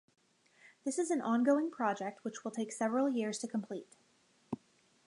This 0.83 0.97
is 0.97 1.11
an 1.11 1.21
ongoing 1.21 1.69
project 1.69 2.23
which 2.25 2.43
will 2.43 2.49
take 2.49 2.71
several 2.71 3.07
years 3.07 3.37
to 3.37 3.47
complete. 3.47 3.97